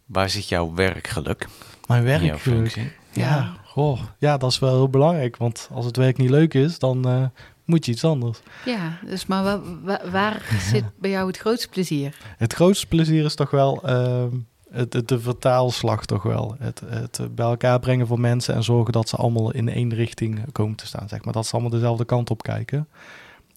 [0.06, 1.48] waar zit jouw werkgeluk?
[1.88, 2.76] Mijn werkgeluk.
[2.76, 3.54] Ja, Ja.
[3.66, 5.38] goh, ja, dat is wel heel belangrijk.
[5.38, 7.24] Want als het werk niet leuk is, dan eh,
[7.66, 8.40] moet je iets anders.
[8.66, 12.18] Ja, dus maar wa- wa- waar zit bij jou het grootste plezier?
[12.38, 14.30] Het grootste plezier is toch wel ehm,
[14.72, 16.56] het, het- de vertaalslag toch wel.
[16.60, 20.52] Het, het bij elkaar brengen van mensen en zorgen dat ze allemaal in één richting
[20.52, 21.08] komen te staan.
[21.08, 21.34] Zeg maar.
[21.34, 22.88] Dat ze allemaal dezelfde kant op kijken.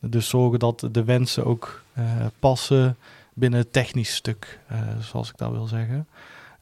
[0.07, 2.05] Dus zorgen dat de wensen ook eh,
[2.39, 2.97] passen
[3.35, 6.07] binnen het technisch stuk, eh, zoals ik dat wil zeggen.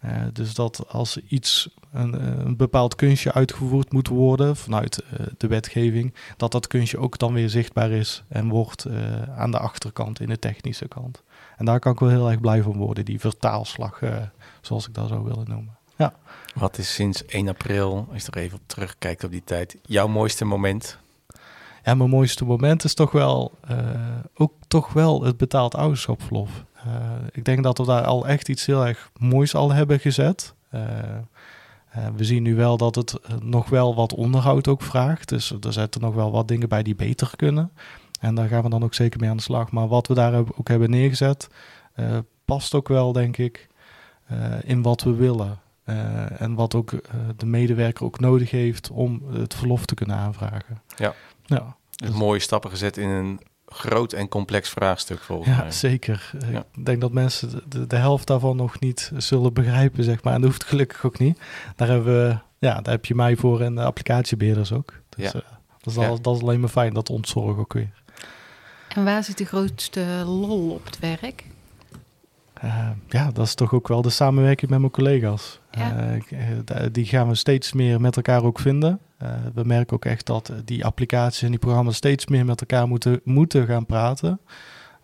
[0.01, 5.05] Eh, dus dat als iets, een, een bepaald kunstje uitgevoerd moet worden vanuit
[5.37, 8.87] de wetgeving, dat dat kunstje ook dan weer zichtbaar is en wordt
[9.37, 11.23] aan de achterkant, in de technische kant.
[11.57, 14.01] En daar kan ik wel heel erg blij van worden, die vertaalslag,
[14.61, 15.77] zoals ik dat zou willen noemen.
[16.55, 20.07] Wat is sinds 1 april, als je er even op terugkijkt op die tijd, jouw
[20.07, 20.99] mooiste moment?
[21.83, 23.77] En mijn mooiste moment is toch wel, eh,
[24.35, 26.65] ook toch wel het betaald ouderschapsverlof.
[26.75, 26.85] Eh,
[27.33, 30.55] ik denk dat we daar al echt iets heel erg moois al hebben gezet.
[30.71, 30.81] Eh,
[32.17, 35.29] we zien nu wel dat het nog wel wat onderhoud ook vraagt.
[35.29, 37.73] Dus er zitten nog wel wat dingen bij die beter kunnen.
[38.21, 39.71] En daar gaan we dan ook zeker mee aan de slag.
[39.71, 41.49] Maar wat we daar ook hebben neergezet,
[42.45, 43.69] past ook wel, denk ik,
[44.63, 45.59] in wat we willen.
[46.39, 46.91] En wat ook
[47.37, 50.83] de medewerker ook nodig heeft om het verlof te kunnen aanvragen.
[50.97, 51.15] Ja.
[51.57, 55.71] Ja, Dus mooie stappen gezet in een groot en complex vraagstuk volgens ja mij.
[55.71, 56.31] zeker.
[56.51, 56.65] Ja.
[56.75, 60.35] Ik denk dat mensen de- helft daarvan nog niet zullen begrijpen, zeg maar.
[60.35, 61.39] En dat hoeft gelukkig ook niet.
[61.77, 64.93] Daar, hebben we, ja, daar heb je mij voor en de applicatiebeheerders ook.
[65.09, 65.39] Dus Ja.
[65.41, 65.47] eh,
[65.83, 66.09] dat, is Ja.
[66.09, 67.91] al, dat is alleen maar fijn, dat ontzorg ook weer.
[68.89, 71.45] En waar zit de grootste lol op het werk?
[72.55, 75.61] Eh, ja, dat is toch ook wel de samenwerking met mijn collega's.
[75.71, 76.07] Ja.
[76.67, 78.99] Eh, die gaan we steeds meer met elkaar ook vinden.
[79.23, 82.89] Eh, we merken ook echt dat die applicaties en die programma's steeds meer met elkaar
[82.89, 84.41] moeten, moeten gaan praten.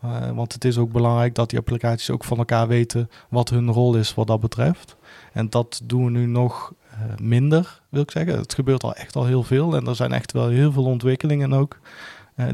[0.00, 3.70] Eh, want het is ook belangrijk dat die applicaties ook van elkaar weten wat hun
[3.70, 4.96] rol is wat dat betreft.
[5.32, 8.38] En dat doen we nu nog eh, minder, wil ik zeggen.
[8.38, 11.52] Het gebeurt al echt al heel veel en er zijn echt wel heel veel ontwikkelingen
[11.52, 11.78] ook.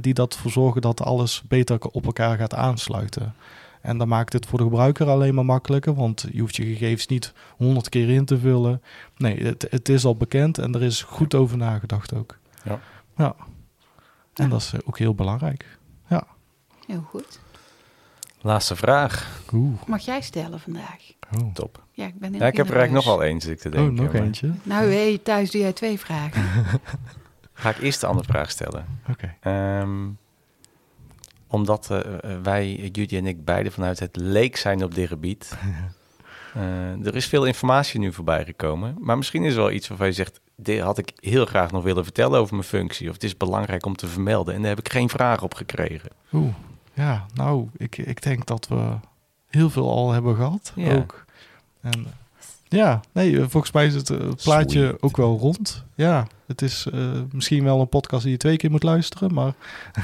[0.01, 3.35] die dat zorgen dat alles beter op elkaar gaat aansluiten.
[3.85, 7.07] En dan maakt het voor de gebruiker alleen maar makkelijker, want je hoeft je gegevens
[7.07, 8.83] niet honderd keer in te vullen.
[9.17, 12.39] Nee, het, het is al bekend en er is goed over nagedacht ook.
[12.65, 12.81] Ja.
[13.17, 13.35] ja.
[14.35, 14.49] En Ja.
[14.51, 15.79] dat is ook heel belangrijk.
[16.87, 17.41] Heel goed.
[18.41, 19.41] Laatste vraag.
[19.53, 19.83] Oeh.
[19.87, 21.01] Mag jij stellen vandaag?
[21.39, 21.55] Oh.
[21.55, 21.83] Top.
[21.93, 23.95] Ja, ik ben heel Ja, ik heb er eigenlijk nog wel ik te Oh, denken.
[23.95, 24.53] nog maar eentje.
[24.63, 26.43] Nou, hey, thuis doe jij twee vragen.
[27.53, 28.85] Ga ik eerst de andere vraag stellen.
[29.11, 29.35] Oké.
[29.41, 30.07] Ehm,
[31.55, 35.53] omdat eh, eh, wij, Judy en ik, beide vanuit het leek zijn op dit gebied.
[36.55, 38.97] Eh, er is veel informatie nu voorbij gekomen.
[38.99, 40.41] Maar misschien is er wel iets waarvan je zegt...
[40.57, 43.09] dit had ik heel graag nog willen vertellen over mijn functie.
[43.09, 44.55] Of het is belangrijk om te vermelden.
[44.55, 46.11] En daar heb ik geen vraag op gekregen.
[46.33, 46.55] Oeh.
[46.93, 48.97] Ja, nou, ik, ik denk dat we
[49.47, 50.73] heel veel al hebben gehad.
[50.75, 50.95] Ja.
[50.95, 51.25] Ook.
[51.81, 52.07] En
[52.69, 55.03] ja, nee, eh, volgens mij is het eh, plaatje Sweet.
[55.03, 55.85] ook wel rond.
[55.95, 57.01] Ja, het is eh,
[57.33, 59.53] misschien wel een podcast die je twee keer moet luisteren, maar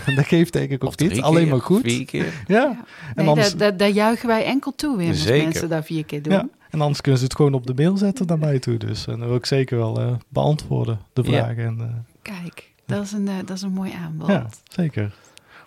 [0.16, 1.20] dat geeft denk ik ook niet.
[1.23, 1.83] Alleen maar goed.
[1.83, 2.25] Vier keer.
[2.46, 2.57] Ja.
[2.57, 2.68] Ja.
[2.68, 6.05] En Nee, anders, daar, daar, daar juichen wij enkel toe in als mensen dat vier
[6.05, 6.33] keer doen.
[6.33, 6.49] ja.
[6.70, 8.77] en anders kunnen ze het gewoon op de mail zetten naar mij toe.
[8.77, 11.29] Dus en dan wil ik zeker wel eh, beantwoorden, de Ja.
[11.29, 11.64] vragen.
[11.64, 14.29] En, Kijk, dat is een, dat is een mooi aanbod.
[14.29, 15.12] ja, zeker.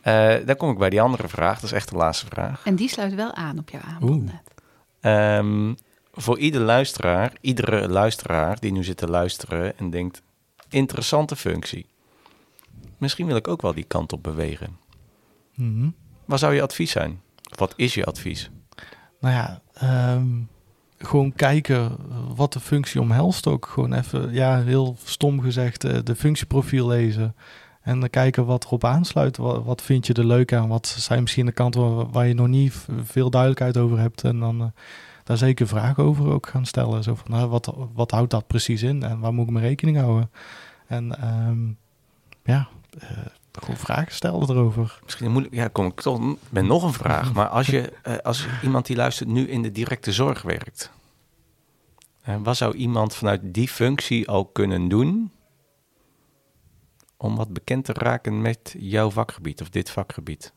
[0.02, 1.56] Eh, dan kom ik bij die andere vraag.
[1.56, 2.62] Dat is echt de laatste vraag.
[2.66, 4.24] En die sluit wel aan op jouw aanbod Oeh.
[4.24, 4.42] net.
[5.00, 5.74] Ehm,
[6.14, 10.22] voor ieder luisteraar, iedere luisteraar die nu zit te luisteren en denkt,
[10.70, 11.86] interessante functie.
[12.98, 14.78] Misschien wil ik ook wel die kant op bewegen.
[15.56, 15.90] Mhm.
[16.26, 17.22] Wat zou je advies zijn?
[17.52, 18.50] Of wat is je advies?
[19.20, 20.28] Nou ja, ehm,
[20.98, 21.98] gewoon kijken
[22.36, 23.66] wat de functie omhelst ook.
[23.66, 27.36] Gewoon even, ja, heel stom gezegd, eh, de functieprofiel lezen.
[27.82, 29.38] En dan kijken wat erop aansluit.
[29.38, 30.68] Wat, wat vind je er leuk aan?
[30.68, 34.24] Wat zijn misschien de kanten waar, waar je nog niet veel duidelijkheid over hebt?
[34.24, 34.68] En dan eh,
[35.24, 37.04] daar zeker vragen over ook gaan stellen.
[37.04, 39.04] Zo van, nou, wat, wat houdt dat precies in?
[39.04, 40.32] En waar moet ik mijn rekening houden?
[40.88, 41.68] En ehm,
[42.44, 42.68] ja,
[43.00, 43.10] eh,
[43.52, 45.00] gewoon vragen stellen erover.
[45.04, 47.34] Misschien moeilijk, ja, kom ik toch met nog een vraag.
[47.38, 50.92] Maar als je, eh, als iemand die luistert nu in de directe zorg werkt,
[52.44, 55.32] wat zou iemand vanuit die functie al kunnen doen
[57.18, 60.54] om wat bekend te raken met jouw vakgebied of dit vakgebied?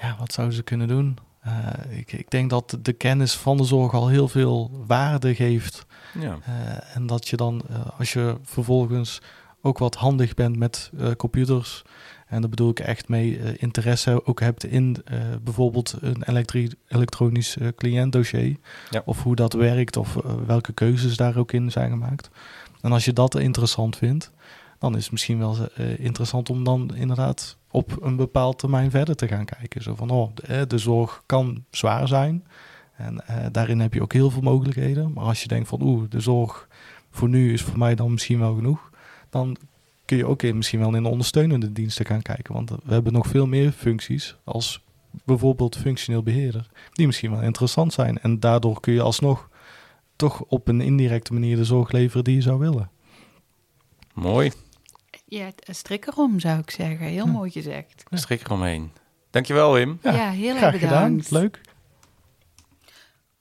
[0.00, 1.18] Ja, wat zouden ze kunnen doen?
[1.40, 5.86] Eh, ik, ik denk dat de kennis van de zorg al heel veel waarde geeft.
[6.20, 9.20] Ja, Eh, en dat je dan, eh, als je vervolgens
[9.62, 11.82] ook wat handig bent met computers,
[12.26, 14.96] en daar bedoel ik echt mee interesse ook hebt in
[15.42, 16.22] bijvoorbeeld een
[16.88, 18.56] elektronisch cliëntdossier,
[18.90, 19.02] Ja.
[19.04, 22.30] of hoe dat werkt, of welke keuzes daar ook in zijn gemaakt.
[22.80, 24.30] En als je dat interessant vindt,
[24.78, 25.56] dan is het misschien wel
[25.96, 29.82] interessant om dan inderdaad op een bepaald termijn verder te gaan kijken.
[29.82, 32.44] Zo van, oh, de, eh, de zorg kan zwaar zijn.
[32.96, 35.12] En eh, daarin heb je ook heel veel mogelijkheden.
[35.12, 36.68] Maar als je denkt van, oeh, de zorg
[37.10, 38.90] voor nu is voor mij dan misschien wel genoeg.
[39.30, 39.56] Dan
[40.04, 42.54] kun je ook in, misschien wel in de ondersteunende diensten gaan kijken.
[42.54, 44.84] Want we hebben nog veel meer functies als
[45.24, 48.18] bijvoorbeeld functioneel beheerder, die misschien wel interessant zijn.
[48.18, 49.48] En daardoor kun je alsnog
[50.16, 52.90] toch op een indirecte manier de zorg leveren die je zou willen.
[54.14, 54.52] Mooi.
[55.30, 57.06] Ja, een strik erom zou ik zeggen.
[57.06, 57.30] Heel Hm.
[57.30, 58.04] mooi gezegd.
[58.10, 58.92] Een strik eromheen.
[59.30, 59.98] Dankjewel, Wim.
[60.02, 61.30] Ja, Ja, heel erg Graag gedaan, bedankt.
[61.30, 61.60] leuk.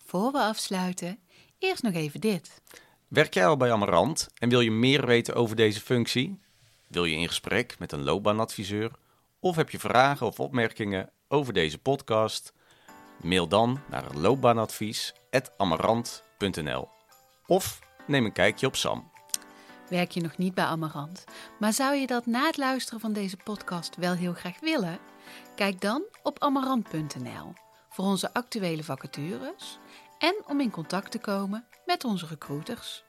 [0.06, 1.20] Voor we afsluiten,
[1.60, 2.62] eerst nog even dit.
[3.08, 6.40] Werk jij al bij Amarant en wil je meer weten over deze functie?
[6.88, 8.92] Wil je in gesprek met een loopbaanadviseur?
[9.40, 12.54] Of heb je vragen of opmerkingen over deze podcast?
[13.22, 16.88] Mail dan naar loopbaanadvies.amarant.nl
[17.46, 19.12] Of neem een kijkje op Sam.
[19.90, 21.24] Werk je nog niet bij Amarant,
[21.60, 25.00] maar zou je dat na het luisteren van deze podcast wel heel graag willen?
[25.56, 27.54] Kijk dan op amarant.nl
[27.90, 29.80] voor onze actuele vacatures
[30.18, 33.04] en om in contact te komen met onze recruiters.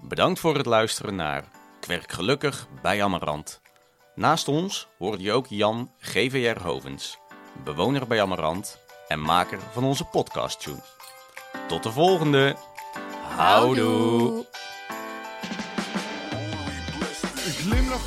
[0.00, 1.44] Bedankt voor het luisteren naar
[1.80, 3.60] Kwerk Gelukkig bij Amarant.
[4.14, 7.18] Naast ons hoorde je ook Jan GVR Hovens,
[7.64, 10.82] bewoner bij Amarant en maker van onze podcast tune.
[11.68, 12.56] Tot de volgende.
[13.36, 14.46] Houdoe.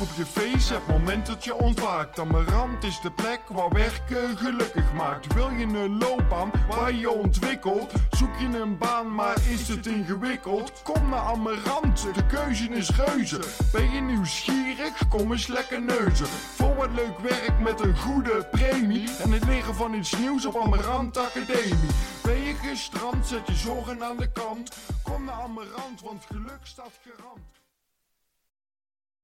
[0.00, 2.18] Op je face, het moment dat je ontwaakt.
[2.18, 5.34] Amarant is de plek waar werken gelukkig maakt.
[5.34, 7.92] Wil je een loopbaan waar je ontwikkelt?
[8.10, 10.82] Zoek je een baan, maar is het ingewikkeld?
[10.82, 13.40] Kom naar Amarant, de keuze is reuze.
[13.72, 15.08] Ben je nieuwsgierig?
[15.08, 16.26] Kom eens lekker neuzen.
[16.26, 19.10] Voor wat leuk werk met een goede premie.
[19.22, 21.90] En het leren van iets nieuws op Amarant Academie.
[22.22, 24.76] Ben je gestrand, zet je zorgen aan de kant.
[25.02, 27.65] Kom naar Amarant, want geluk staat garant.